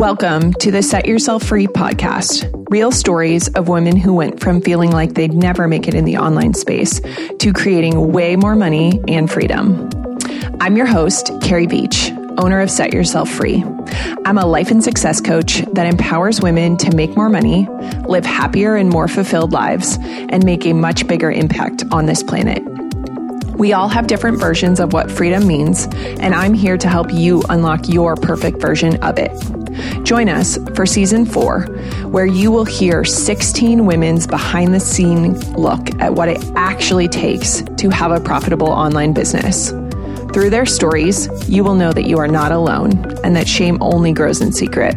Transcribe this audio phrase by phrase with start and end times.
[0.00, 2.50] Welcome to the Set Yourself Free podcast.
[2.70, 6.16] Real stories of women who went from feeling like they'd never make it in the
[6.16, 7.02] online space
[7.38, 9.90] to creating way more money and freedom.
[10.58, 13.62] I'm your host, Carrie Beach, owner of Set Yourself Free.
[14.24, 17.68] I'm a life and success coach that empowers women to make more money,
[18.06, 22.62] live happier and more fulfilled lives, and make a much bigger impact on this planet.
[23.58, 25.84] We all have different versions of what freedom means,
[26.20, 29.59] and I'm here to help you unlock your perfect version of it.
[30.02, 31.62] Join us for season four,
[32.06, 37.62] where you will hear 16 women's behind the scene look at what it actually takes
[37.78, 39.70] to have a profitable online business.
[40.32, 42.92] Through their stories, you will know that you are not alone
[43.24, 44.96] and that shame only grows in secret.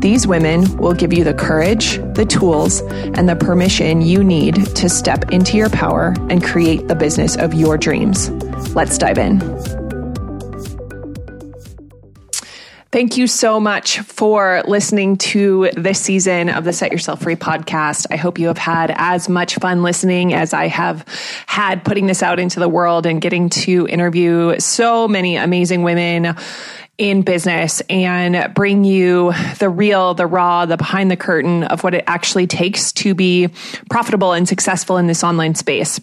[0.00, 4.88] These women will give you the courage, the tools, and the permission you need to
[4.88, 8.30] step into your power and create the business of your dreams.
[8.74, 9.40] Let's dive in.
[12.94, 18.06] Thank you so much for listening to this season of the Set Yourself Free podcast.
[18.12, 21.04] I hope you have had as much fun listening as I have
[21.48, 26.36] had putting this out into the world and getting to interview so many amazing women
[26.96, 31.94] in business and bring you the real, the raw, the behind the curtain of what
[31.94, 33.48] it actually takes to be
[33.90, 35.98] profitable and successful in this online space.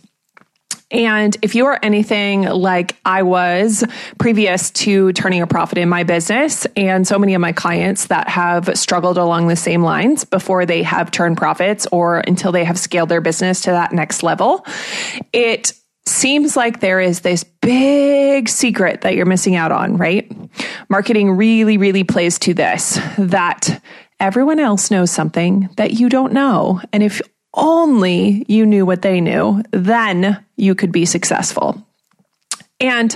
[0.92, 3.84] And if you are anything like I was
[4.20, 8.28] previous to turning a profit in my business, and so many of my clients that
[8.28, 12.78] have struggled along the same lines before they have turned profits or until they have
[12.78, 14.66] scaled their business to that next level,
[15.32, 15.74] it
[16.06, 20.32] seems like there is this big secret that you're missing out on, right?
[20.90, 23.82] Marketing really, really plays to this that
[24.20, 26.82] everyone else knows something that you don't know.
[26.92, 27.22] And if
[27.54, 31.86] only you knew what they knew, then you could be successful.
[32.82, 33.16] And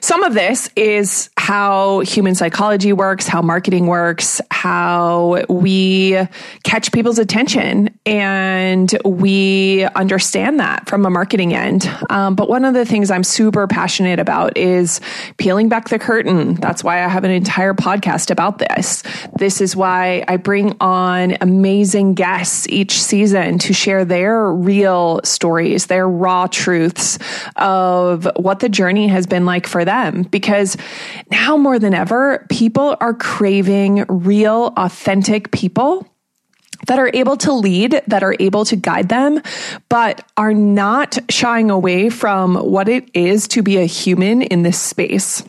[0.00, 6.18] some of this is how human psychology works, how marketing works, how we
[6.64, 11.88] catch people's attention, and we understand that from a marketing end.
[12.10, 15.00] Um, but one of the things I'm super passionate about is
[15.36, 16.54] peeling back the curtain.
[16.54, 19.02] That's why I have an entire podcast about this.
[19.38, 25.86] This is why I bring on amazing guests each season to share their real stories,
[25.86, 27.18] their raw truths
[27.56, 30.22] of what the journey has been like for them.
[30.22, 30.76] Because
[31.30, 36.06] now more than ever, people are craving real, authentic people
[36.86, 39.40] that are able to lead, that are able to guide them,
[39.88, 44.80] but are not shying away from what it is to be a human in this
[44.80, 45.42] space.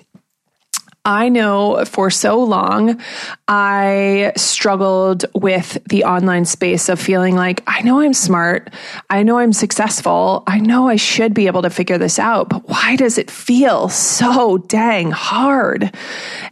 [1.07, 3.01] I know for so long
[3.47, 8.73] I struggled with the online space of feeling like I know I'm smart,
[9.09, 12.67] I know I'm successful, I know I should be able to figure this out, but
[12.67, 15.95] why does it feel so dang hard?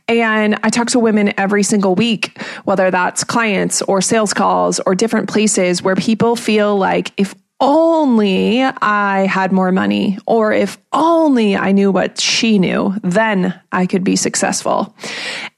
[0.08, 4.96] And I talk to women every single week, whether that's clients or sales calls or
[4.96, 11.56] different places where people feel like if only I had more money, or if only
[11.56, 14.96] I knew what she knew, then I could be successful.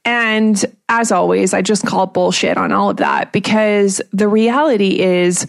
[0.04, 5.46] And as always, I just call bullshit on all of that because the reality is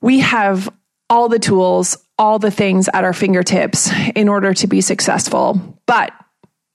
[0.00, 0.68] we have
[1.08, 5.78] all the tools, all the things at our fingertips in order to be successful.
[5.86, 6.12] But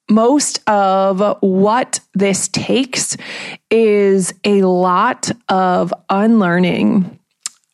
[0.10, 3.18] most of what this takes
[3.70, 7.20] is a lot of unlearning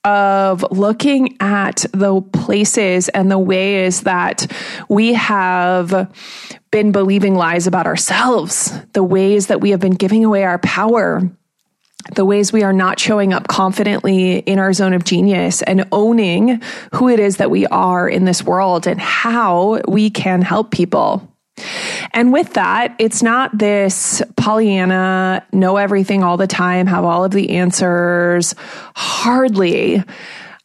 [0.04, 4.52] of looking at the places and the ways that
[4.90, 6.12] we have
[6.72, 11.22] been believing lies about ourselves, the ways that we have been giving away our power,
[12.16, 16.62] the ways we are not showing up confidently in our zone of genius and owning
[16.96, 21.33] who it is that we are in this world and how we can help people.
[22.14, 27.32] And with that, it's not this Pollyanna, know everything all the time, have all of
[27.32, 28.56] the answers.
[28.96, 30.04] Hardly.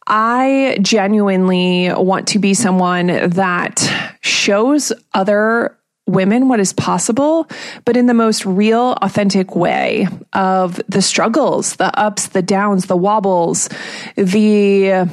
[0.07, 7.47] I genuinely want to be someone that shows other women what is possible,
[7.85, 12.97] but in the most real, authentic way of the struggles, the ups, the downs, the
[12.97, 13.69] wobbles,
[14.15, 15.07] the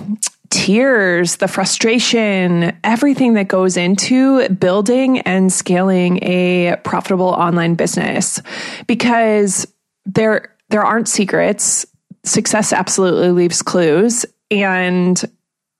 [0.56, 8.40] tears, the frustration, everything that goes into building and scaling a profitable online business
[8.86, 9.66] because
[10.06, 11.84] there there aren't secrets.
[12.24, 15.22] Success absolutely leaves clues and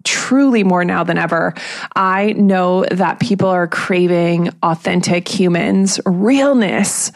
[0.05, 1.55] truly more now than ever,
[1.97, 7.11] I know that people are craving authentic humans, realness,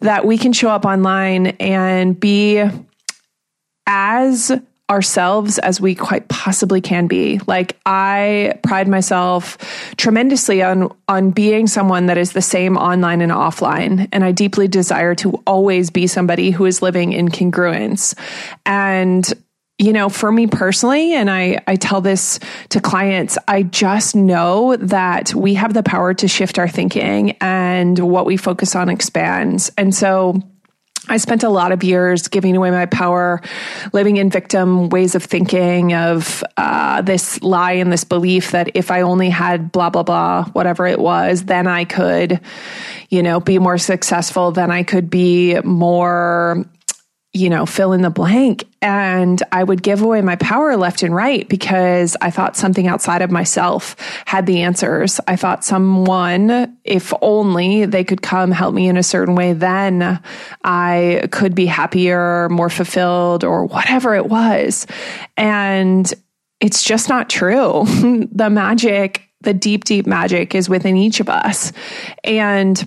[0.00, 2.62] that we can show up online and be
[3.86, 4.52] as
[4.88, 7.40] ourselves as we quite possibly can be.
[7.46, 9.58] Like I pride myself
[9.96, 14.68] tremendously on on being someone that is the same online and offline and I deeply
[14.68, 18.16] desire to always be somebody who is living in congruence.
[18.64, 19.32] And
[19.78, 22.40] you know, for me personally, and I, I tell this
[22.70, 27.98] to clients, I just know that we have the power to shift our thinking and
[27.98, 29.70] what we focus on expands.
[29.76, 30.40] And so
[31.08, 33.40] I spent a lot of years giving away my power,
[33.92, 38.90] living in victim ways of thinking, of uh, this lie and this belief that if
[38.90, 42.40] I only had blah, blah, blah, whatever it was, then I could,
[43.08, 46.64] you know, be more successful, then I could be more
[47.36, 48.64] you know, fill in the blank.
[48.80, 53.20] And I would give away my power left and right because I thought something outside
[53.20, 53.94] of myself
[54.24, 55.20] had the answers.
[55.28, 60.20] I thought someone, if only they could come help me in a certain way, then
[60.64, 64.86] I could be happier, more fulfilled, or whatever it was.
[65.36, 66.10] And
[66.60, 67.84] it's just not true.
[68.32, 71.72] the magic, the deep, deep magic is within each of us.
[72.24, 72.82] And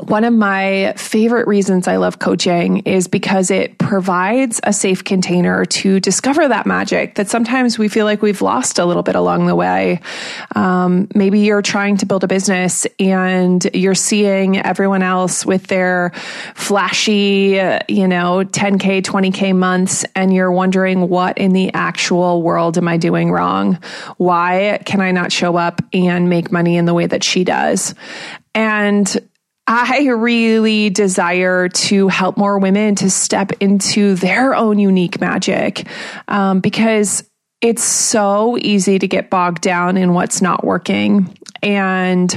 [0.00, 5.64] one of my favorite reasons I love coaching is because it provides a safe container
[5.64, 9.46] to discover that magic that sometimes we feel like we've lost a little bit along
[9.46, 10.00] the way.
[10.56, 16.10] Um, maybe you're trying to build a business and you're seeing everyone else with their
[16.54, 22.88] flashy, you know, 10K, 20K months, and you're wondering what in the actual world am
[22.88, 23.78] I doing wrong?
[24.16, 27.94] Why can I not show up and make money in the way that she does?
[28.54, 29.23] And
[29.66, 35.86] I really desire to help more women to step into their own unique magic
[36.28, 37.28] um, because
[37.62, 41.34] it's so easy to get bogged down in what's not working.
[41.62, 42.36] And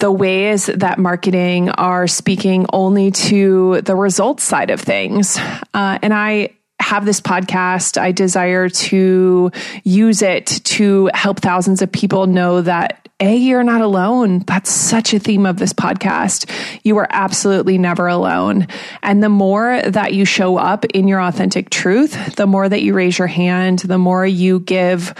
[0.00, 5.38] the ways that marketing are speaking only to the results side of things.
[5.72, 7.96] Uh, and I have this podcast.
[7.96, 9.52] I desire to
[9.84, 14.40] use it to help thousands of people know that a, you're not alone.
[14.40, 16.50] That's such a theme of this podcast.
[16.82, 18.66] You are absolutely never alone.
[19.02, 22.92] And the more that you show up in your authentic truth, the more that you
[22.92, 25.14] raise your hand, the more you give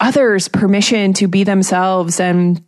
[0.00, 2.62] others permission to be themselves and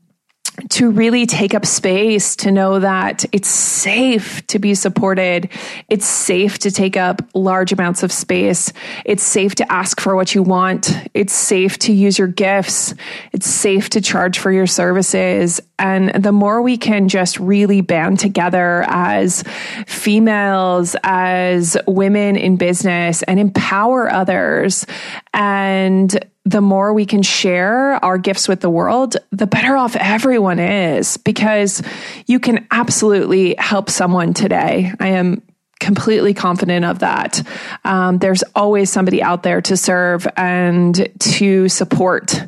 [0.71, 5.49] to really take up space, to know that it's safe to be supported.
[5.89, 8.73] It's safe to take up large amounts of space.
[9.05, 10.93] It's safe to ask for what you want.
[11.15, 12.95] It's safe to use your gifts.
[13.33, 15.61] It's safe to charge for your services.
[15.79, 19.45] And the more we can just really band together as
[19.87, 24.87] females, as women in business and empower others
[25.35, 30.61] and the more we can share our gifts with the world, the better off everyone
[30.61, 31.83] is because
[32.27, 34.93] you can absolutely help someone today.
[35.01, 35.43] I am
[35.81, 37.43] completely confident of that.
[37.85, 42.41] Um, there's always somebody out there to serve and to support.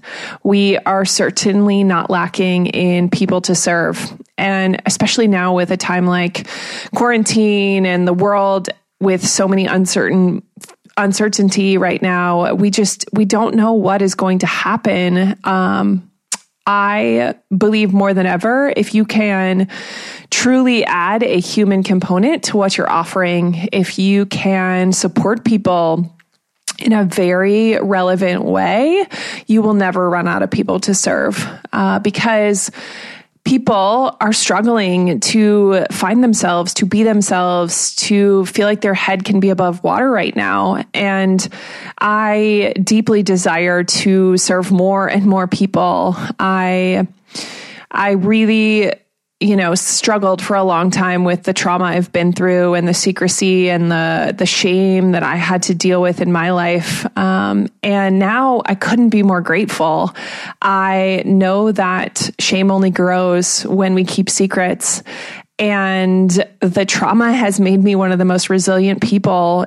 [0.45, 4.17] We are certainly not lacking in people to serve.
[4.39, 6.47] And especially now with a time like
[6.95, 8.69] quarantine and the world
[9.01, 10.43] with so many uncertain
[10.99, 12.53] uncertainty right now.
[12.55, 15.39] We just we don't know what is going to happen.
[15.45, 16.11] Um,
[16.67, 19.69] I believe more than ever if you can
[20.31, 26.15] truly add a human component to what you're offering, if you can support people
[26.79, 29.07] in a very relevant way,
[29.47, 32.71] you will never run out of people to serve uh, because
[33.49, 39.41] people are struggling to find themselves, to be themselves, to feel like their head can
[39.41, 40.85] be above water right now.
[40.93, 41.49] And
[41.99, 46.15] I deeply desire to serve more and more people.
[46.39, 47.09] I
[47.91, 48.93] I really
[49.41, 52.95] you know struggled for a long time with the trauma I've been through and the
[52.95, 57.07] secrecy and the the shame that I had to deal with in my life.
[57.17, 60.15] Um, and now I couldn't be more grateful.
[60.61, 65.03] I know that shame only grows when we keep secrets.
[65.61, 66.31] And
[66.61, 69.67] the trauma has made me one of the most resilient people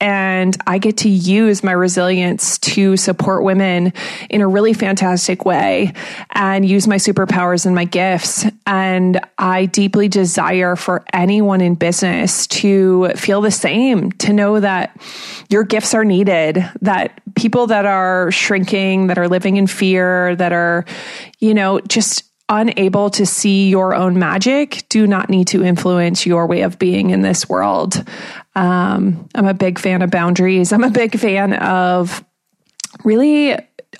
[0.00, 3.92] and I get to use my resilience to support women
[4.30, 5.92] in a really fantastic way
[6.30, 8.46] and use my superpowers and my gifts.
[8.66, 14.96] And I deeply desire for anyone in business to feel the same, to know that
[15.50, 20.52] your gifts are needed, that people that are shrinking, that are living in fear, that
[20.52, 20.86] are,
[21.38, 26.46] you know, just unable to see your own magic do not need to influence your
[26.46, 28.04] way of being in this world.
[28.54, 30.72] Um, I'm a big fan of boundaries.
[30.72, 32.24] I'm a big fan of
[33.04, 33.56] really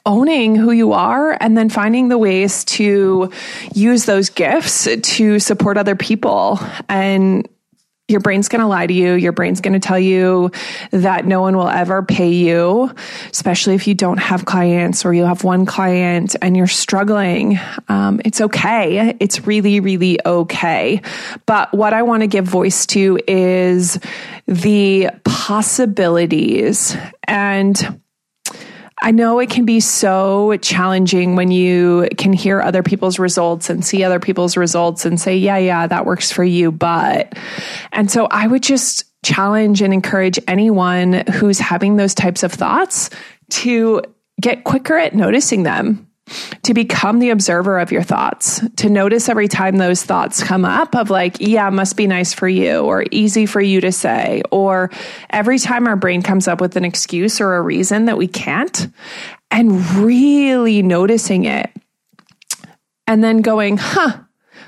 [0.06, 3.30] owning who you are and then finding the ways to
[3.74, 7.48] use those gifts to support other people and
[8.10, 9.14] your brain's going to lie to you.
[9.14, 10.50] Your brain's going to tell you
[10.90, 12.92] that no one will ever pay you,
[13.30, 17.58] especially if you don't have clients or you have one client and you're struggling.
[17.88, 19.16] Um, it's okay.
[19.20, 21.00] It's really, really okay.
[21.46, 23.98] But what I want to give voice to is
[24.46, 28.00] the possibilities and
[29.02, 33.84] I know it can be so challenging when you can hear other people's results and
[33.84, 36.70] see other people's results and say, yeah, yeah, that works for you.
[36.70, 37.38] But,
[37.92, 43.10] and so I would just challenge and encourage anyone who's having those types of thoughts
[43.50, 44.02] to
[44.40, 46.09] get quicker at noticing them
[46.62, 50.94] to become the observer of your thoughts, to notice every time those thoughts come up
[50.94, 54.90] of like, yeah, must be nice for you or easy for you to say, or
[55.30, 58.88] every time our brain comes up with an excuse or a reason that we can't,
[59.50, 61.70] and really noticing it.
[63.06, 64.18] And then going, huh,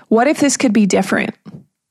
[0.09, 1.35] what if this could be different?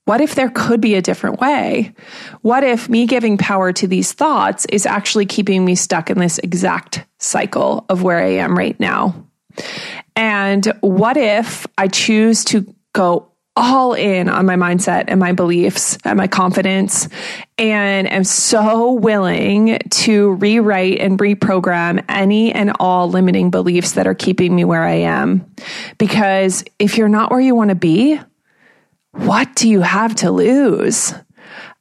[0.05, 1.93] What if there could be a different way?
[2.41, 6.39] What if me giving power to these thoughts is actually keeping me stuck in this
[6.39, 9.27] exact cycle of where I am right now?
[10.15, 15.97] And what if I choose to go all in on my mindset and my beliefs
[16.05, 17.09] and my confidence
[17.57, 24.15] and am so willing to rewrite and reprogram any and all limiting beliefs that are
[24.15, 25.53] keeping me where I am.
[25.97, 28.19] Because if you're not where you want to be,
[29.11, 31.13] what do you have to lose?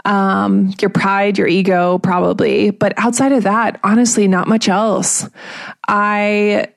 [0.05, 2.71] Um, your pride, your ego, probably.
[2.71, 5.29] But outside of that, honestly, not much else.
[5.87, 6.69] I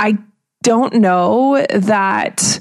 [0.00, 0.16] I
[0.62, 2.60] don't know that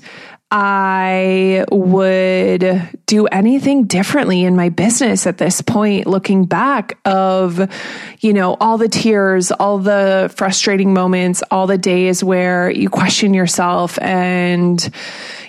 [0.51, 7.69] I would do anything differently in my business at this point, looking back of,
[8.19, 13.35] you know, all the tears, all the frustrating moments, all the days where you question
[13.35, 14.89] yourself and,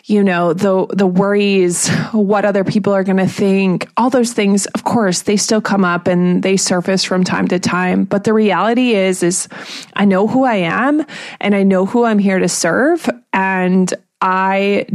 [0.05, 4.67] you know, the, the worries, what other people are going to think, all those things,
[4.67, 8.05] of course, they still come up and they surface from time to time.
[8.05, 9.49] But the reality is, is
[9.95, 11.07] I know who I am
[11.41, 13.09] and I know who I'm here to serve.
[13.33, 14.87] And I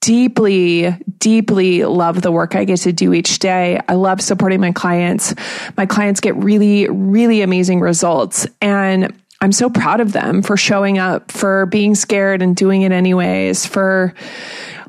[0.00, 3.80] deeply, deeply love the work I get to do each day.
[3.88, 5.34] I love supporting my clients.
[5.78, 8.46] My clients get really, really amazing results.
[8.60, 12.92] And I'm so proud of them for showing up, for being scared and doing it
[12.92, 14.14] anyways, for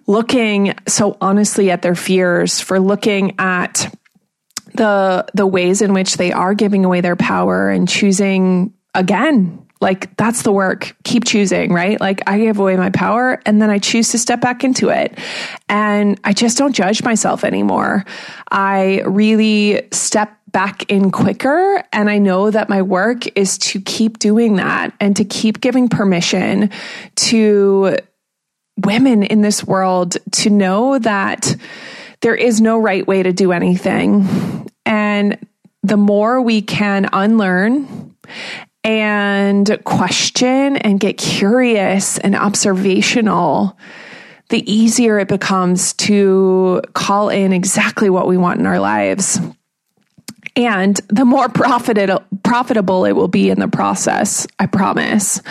[0.06, 3.94] looking so honestly at their fears, for looking at
[4.74, 10.15] the the ways in which they are giving away their power and choosing again like
[10.17, 10.96] that's the work.
[11.03, 12.00] Keep choosing, right?
[12.00, 15.17] Like I give away my power and then I choose to step back into it.
[15.67, 18.05] And I just don't judge myself anymore.
[18.50, 21.84] I really step back in quicker.
[21.91, 25.89] And I know that my work is to keep doing that and to keep giving
[25.89, 26.72] permission
[27.15, 27.98] to
[28.77, 31.55] women in this world to know that
[32.22, 34.70] there is no right way to do anything.
[34.86, 35.38] And
[35.84, 38.15] the more we can unlearn
[38.86, 43.77] and question and get curious and observational,
[44.50, 49.39] the easier it becomes to call in exactly what we want in our lives
[50.56, 54.46] and the more profitable profitable it will be in the process.
[54.60, 55.42] I promise.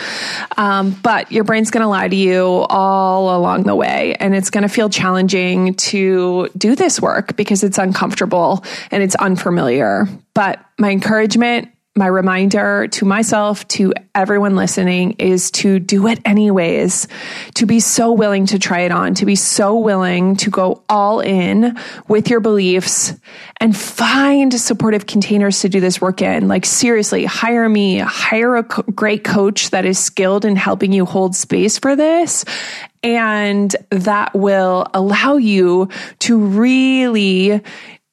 [0.57, 4.49] Um, but your brain's going to lie to you all along the way, and it's
[4.49, 10.07] going to feel challenging to do this work because it's uncomfortable and it's unfamiliar.
[10.33, 17.07] But my encouragement my reminder to myself, to everyone listening, is to do it anyways,
[17.53, 21.21] to be so willing to try it on, to be so willing to go all
[21.21, 21.77] in
[22.09, 23.13] with your beliefs
[23.61, 26.49] and find supportive containers to do this work in.
[26.49, 31.05] Like, seriously, hire me, hire a co- great coach that is skilled in helping you
[31.05, 32.43] hold space for this.
[33.03, 35.87] And that will allow you
[36.19, 37.61] to really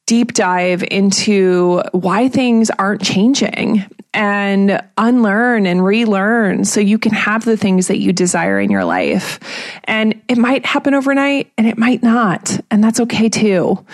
[0.07, 7.45] deep dive into why things aren't changing and unlearn and relearn so you can have
[7.45, 9.41] the things that you desire in your life.
[9.85, 12.61] And it might happen overnight and it might not.
[12.71, 13.85] And that's okay too.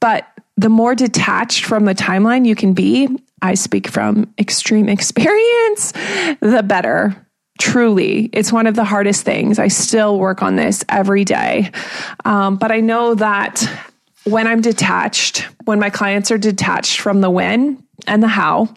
[0.00, 0.26] But
[0.56, 3.08] the more detached from the timeline you can be,
[3.40, 5.92] I speak from extreme experience,
[6.40, 7.16] the better.
[7.58, 9.58] Truly, it's one of the hardest things.
[9.58, 11.70] I still work on this every day.
[12.24, 13.64] Um, but I know that
[14.24, 18.74] when I'm detached, when my clients are detached from the when and the how,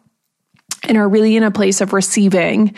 [0.83, 2.75] and are really in a place of receiving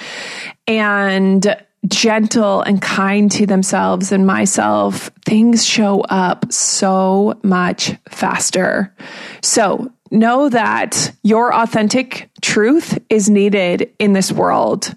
[0.65, 1.55] and
[1.87, 8.93] gentle and kind to themselves and myself, things show up so much faster.
[9.41, 14.93] So know that your authentic truth is needed in this world.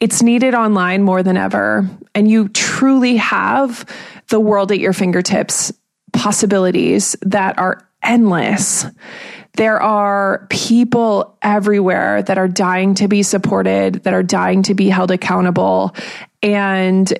[0.00, 1.88] It's needed online more than ever.
[2.14, 3.86] And you truly have
[4.28, 5.72] the world at your fingertips
[6.12, 8.84] possibilities that are endless.
[9.54, 14.88] There are people everywhere that are dying to be supported, that are dying to be
[14.88, 15.94] held accountable.
[16.42, 17.12] And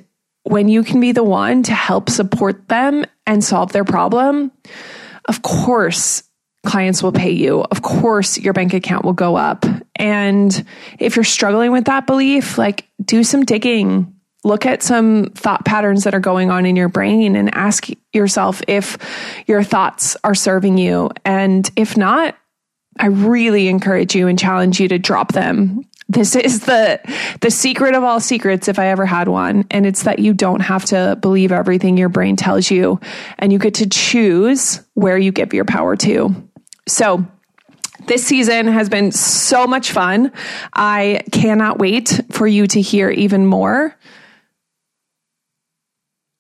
[0.45, 4.51] when you can be the one to help support them and solve their problem,
[5.29, 6.23] of course,
[6.65, 7.61] clients will pay you.
[7.63, 9.65] Of course, your bank account will go up.
[9.97, 10.65] And
[10.99, 16.05] if you're struggling with that belief, like do some digging, look at some thought patterns
[16.05, 18.99] that are going on in your brain and ask yourself if
[19.47, 21.11] your thoughts are serving you.
[21.25, 22.37] And if not,
[22.99, 25.85] I really encourage you and challenge you to drop them.
[26.09, 27.01] This is the
[27.41, 30.61] the secret of all secrets if I ever had one and it's that you don't
[30.61, 33.01] have to believe everything your brain tells you
[33.39, 36.35] and you get to choose where you give your power to.
[36.87, 37.25] So,
[38.07, 40.33] this season has been so much fun.
[40.73, 43.97] I cannot wait for you to hear even more.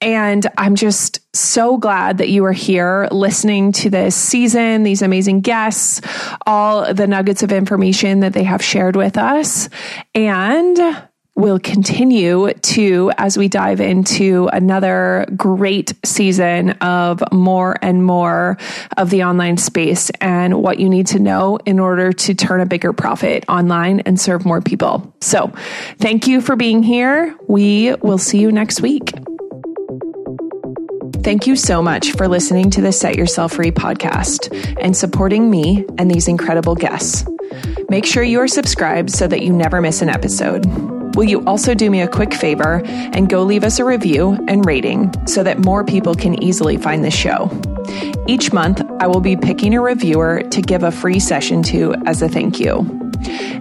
[0.02, 5.42] And I'm just so glad that you are here listening to this season, these amazing
[5.42, 6.00] guests,
[6.44, 9.68] all the nuggets of information that they have shared with us.
[10.12, 10.76] And
[11.36, 18.58] we'll continue to as we dive into another great season of more and more
[18.96, 22.66] of the online space and what you need to know in order to turn a
[22.66, 25.14] bigger profit online and serve more people.
[25.20, 25.52] So,
[25.98, 27.34] thank you for being here.
[27.46, 29.12] We will see you next week.
[31.22, 34.50] Thank you so much for listening to the Set Yourself Free podcast
[34.82, 37.24] and supporting me and these incredible guests.
[37.88, 40.66] Make sure you are subscribed so that you never miss an episode.
[41.14, 44.66] Will you also do me a quick favor and go leave us a review and
[44.66, 47.48] rating so that more people can easily find the show?
[48.26, 52.20] Each month, I will be picking a reviewer to give a free session to as
[52.20, 52.78] a thank you.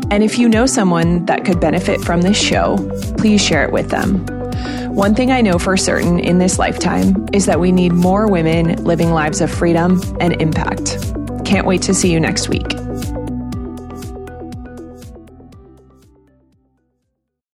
[0.10, 2.77] And if you know someone that could benefit from this show,
[3.20, 4.40] please share it with them.
[4.91, 8.83] One thing I know for certain in this lifetime is that we need more women
[8.83, 10.98] living lives of freedom and impact.
[11.45, 12.67] Can't wait to see you next week.